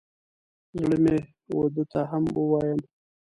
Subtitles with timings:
[0.79, 1.15] زړه مې
[1.55, 2.81] و ده ته هم ووایم.